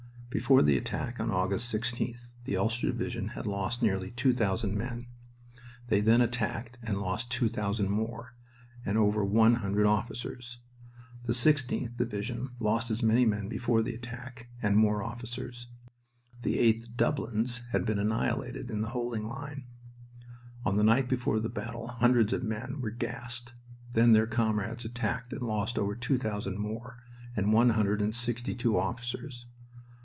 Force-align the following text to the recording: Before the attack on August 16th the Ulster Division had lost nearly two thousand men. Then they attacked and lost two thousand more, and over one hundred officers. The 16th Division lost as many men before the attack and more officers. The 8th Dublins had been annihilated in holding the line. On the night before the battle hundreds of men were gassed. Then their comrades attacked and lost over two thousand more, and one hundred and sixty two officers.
Before 0.33 0.61
the 0.61 0.77
attack 0.77 1.19
on 1.19 1.29
August 1.29 1.69
16th 1.75 2.31
the 2.45 2.55
Ulster 2.55 2.87
Division 2.87 3.27
had 3.29 3.45
lost 3.45 3.81
nearly 3.83 4.11
two 4.11 4.31
thousand 4.33 4.77
men. 4.77 5.07
Then 5.89 6.05
they 6.05 6.23
attacked 6.25 6.79
and 6.81 7.01
lost 7.01 7.29
two 7.29 7.49
thousand 7.49 7.89
more, 7.89 8.33
and 8.85 8.97
over 8.97 9.25
one 9.25 9.55
hundred 9.55 9.85
officers. 9.85 10.59
The 11.25 11.33
16th 11.33 11.97
Division 11.97 12.47
lost 12.61 12.89
as 12.89 13.03
many 13.03 13.25
men 13.25 13.49
before 13.49 13.81
the 13.81 13.93
attack 13.93 14.47
and 14.61 14.77
more 14.77 15.03
officers. 15.03 15.67
The 16.43 16.59
8th 16.75 16.95
Dublins 16.95 17.63
had 17.73 17.85
been 17.85 17.99
annihilated 17.99 18.71
in 18.71 18.83
holding 18.83 19.23
the 19.23 19.27
line. 19.31 19.65
On 20.63 20.77
the 20.77 20.83
night 20.85 21.09
before 21.09 21.41
the 21.41 21.49
battle 21.49 21.87
hundreds 21.87 22.31
of 22.31 22.41
men 22.41 22.79
were 22.79 22.89
gassed. 22.91 23.53
Then 23.91 24.13
their 24.13 24.27
comrades 24.27 24.85
attacked 24.85 25.33
and 25.33 25.41
lost 25.41 25.77
over 25.77 25.93
two 25.93 26.17
thousand 26.17 26.57
more, 26.57 27.03
and 27.35 27.51
one 27.51 27.71
hundred 27.71 28.01
and 28.01 28.15
sixty 28.15 28.55
two 28.55 28.77
officers. 28.77 29.47